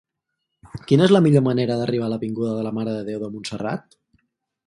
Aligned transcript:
Quina 0.91 1.05
és 1.09 1.13
la 1.15 1.21
millor 1.25 1.43
manera 1.49 1.75
d'arribar 1.81 2.07
a 2.09 2.11
l'avinguda 2.13 2.55
de 2.61 2.65
la 2.69 2.73
Mare 2.79 2.95
de 2.97 3.05
Déu 3.11 3.23
de 3.25 3.29
Montserrat? 3.35 3.99